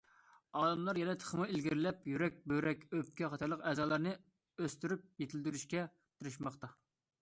ئالىملار 0.61 0.99
يەنە 1.01 1.13
تېخىمۇ 1.23 1.45
ئىلگىرىلەپ 1.49 2.09
يۈرەك، 2.13 2.41
بۆرەك، 2.53 2.83
ئۆپكە 2.89 3.31
قاتارلىق 3.35 3.63
ئەزالارنى 3.75 4.17
ئۆستۈرۈپ 4.65 5.09
يېتىلدۈرۈشكە 5.25 5.91
تىرىشماقتا. 6.03 6.77